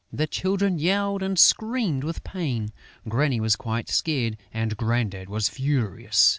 The 0.11 0.25
children 0.25 0.79
yelled 0.79 1.21
and 1.21 1.37
screamed 1.37 2.03
with 2.03 2.23
pain. 2.23 2.73
Granny 3.07 3.39
was 3.39 3.55
quite 3.55 3.87
scared; 3.87 4.35
and 4.51 4.75
Grandad 4.75 5.29
was 5.29 5.47
furious. 5.47 6.27